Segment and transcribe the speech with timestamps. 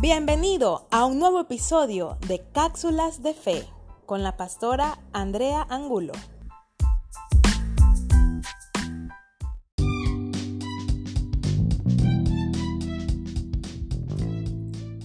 [0.00, 3.68] Bienvenido a un nuevo episodio de Cápsulas de Fe
[4.06, 6.14] con la pastora Andrea Angulo.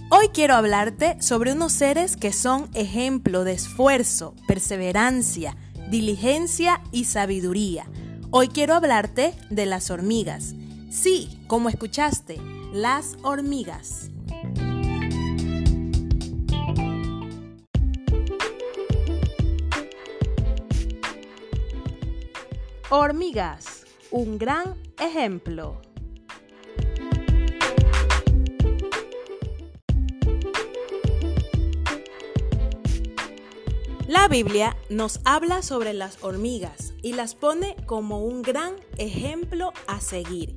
[0.08, 5.58] Hoy quiero hablarte sobre unos seres que son ejemplo de esfuerzo, perseverancia,
[5.90, 7.84] diligencia y sabiduría.
[8.30, 10.54] Hoy quiero hablarte de las hormigas.
[10.88, 12.40] Sí, como escuchaste,
[12.72, 14.08] las hormigas.
[22.88, 25.82] Hormigas, un gran ejemplo.
[34.06, 40.00] La Biblia nos habla sobre las hormigas y las pone como un gran ejemplo a
[40.00, 40.56] seguir.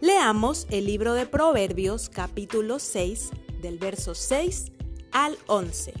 [0.00, 3.30] Leamos el libro de Proverbios capítulo 6
[3.60, 4.66] del verso 6
[5.10, 5.94] al 11.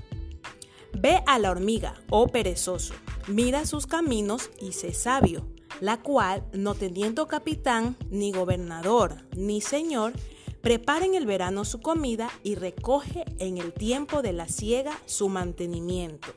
[0.92, 2.94] Ve a la hormiga, oh perezoso,
[3.26, 5.44] mira sus caminos y sé sabio,
[5.80, 10.12] la cual, no teniendo capitán, ni gobernador, ni señor,
[10.60, 15.28] prepara en el verano su comida y recoge en el tiempo de la siega su
[15.28, 16.28] mantenimiento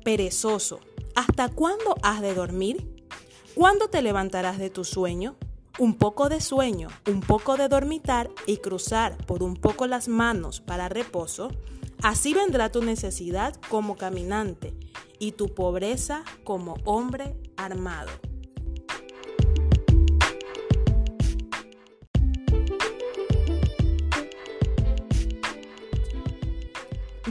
[0.00, 0.80] perezoso,
[1.14, 2.88] ¿hasta cuándo has de dormir?
[3.54, 5.36] ¿Cuándo te levantarás de tu sueño?
[5.78, 10.60] Un poco de sueño, un poco de dormitar y cruzar por un poco las manos
[10.60, 11.50] para reposo,
[12.02, 14.74] así vendrá tu necesidad como caminante
[15.18, 18.10] y tu pobreza como hombre armado.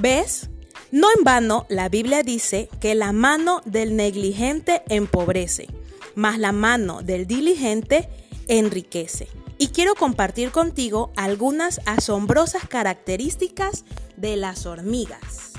[0.01, 0.49] ¿Ves?
[0.91, 5.67] No en vano la Biblia dice que la mano del negligente empobrece,
[6.15, 8.07] mas la mano del diligente
[8.47, 9.27] enriquece.
[9.57, 13.83] Y quiero compartir contigo algunas asombrosas características
[14.15, 15.51] de las hormigas.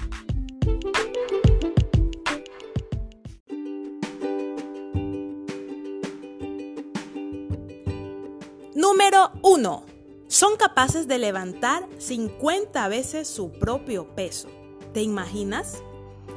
[8.74, 9.89] Número 1.
[10.30, 14.46] Son capaces de levantar 50 veces su propio peso.
[14.94, 15.82] ¿Te imaginas?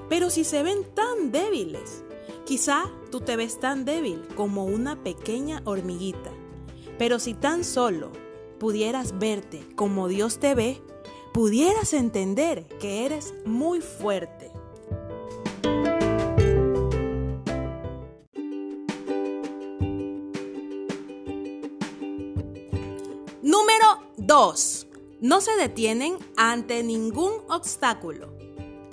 [0.10, 2.04] Pero si se ven tan débiles,
[2.44, 6.32] quizá tú te ves tan débil como una pequeña hormiguita.
[6.98, 8.12] Pero si tan solo
[8.60, 10.82] pudieras verte como Dios te ve,
[11.32, 14.52] pudieras entender que eres muy fuerte.
[24.26, 24.88] 2.
[25.22, 28.34] No se detienen ante ningún obstáculo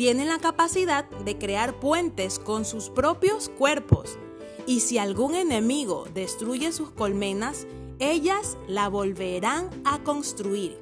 [0.01, 4.17] tienen la capacidad de crear puentes con sus propios cuerpos
[4.65, 7.67] y si algún enemigo destruye sus colmenas,
[7.99, 10.79] ellas la volverán a construir.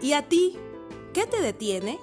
[0.00, 0.56] ¿Y a ti?
[1.12, 1.98] ¿Qué te detiene?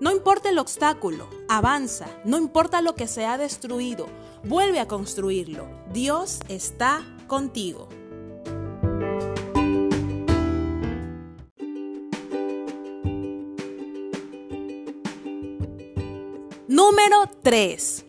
[0.00, 4.06] No importa el obstáculo, avanza, no importa lo que se ha destruido,
[4.44, 5.68] vuelve a construirlo.
[5.92, 7.86] Dios está contigo.
[16.76, 18.04] Número 3.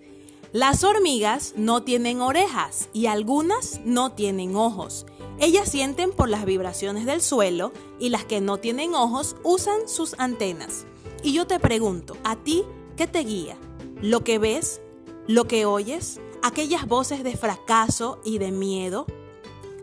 [0.51, 5.05] Las hormigas no tienen orejas y algunas no tienen ojos.
[5.39, 10.15] Ellas sienten por las vibraciones del suelo y las que no tienen ojos usan sus
[10.19, 10.85] antenas.
[11.23, 12.65] Y yo te pregunto, ¿a ti
[12.97, 13.57] qué te guía?
[14.01, 14.81] ¿Lo que ves?
[15.27, 16.19] ¿Lo que oyes?
[16.43, 19.05] ¿Aquellas voces de fracaso y de miedo?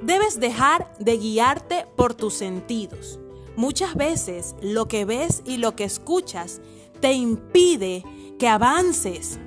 [0.03, 3.19] Debes dejar de guiarte por tus sentidos.
[3.57, 6.61] Muchas veces lo que ves y lo que escuchas
[7.01, 8.05] te impide
[8.39, 9.39] que avances.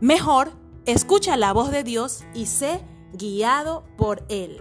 [0.00, 0.52] Mejor,
[0.86, 2.80] escucha la voz de Dios y sé
[3.12, 4.60] guiado por Él.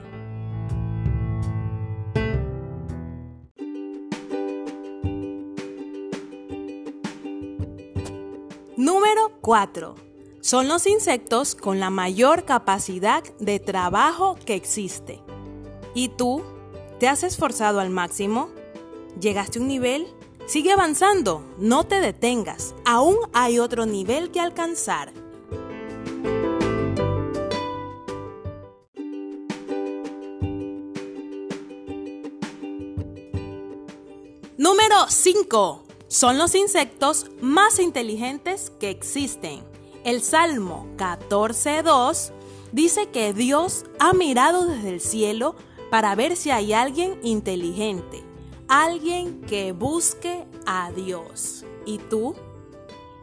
[8.78, 9.96] Número 4.
[10.40, 15.22] Son los insectos con la mayor capacidad de trabajo que existe.
[15.94, 16.44] ¿Y tú?
[17.00, 18.50] ¿Te has esforzado al máximo?
[19.20, 20.08] ¿Llegaste a un nivel?
[20.48, 25.12] Sigue avanzando, no te detengas, aún hay otro nivel que alcanzar.
[34.58, 35.84] Número 5.
[36.08, 39.66] Son los insectos más inteligentes que existen.
[40.06, 42.32] El Salmo 14.2
[42.72, 45.58] dice que Dios ha mirado desde el cielo
[45.92, 48.27] para ver si hay alguien inteligente
[48.68, 51.66] alguien que busque a Dios.
[51.86, 52.36] ¿Y tú?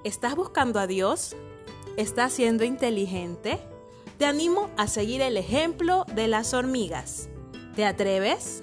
[0.02, 1.37] ¿Estás buscando a Dios?
[1.96, 3.58] ¿Estás siendo inteligente?
[4.19, 7.29] Te animo a seguir el ejemplo de las hormigas.
[7.75, 8.62] ¿Te atreves?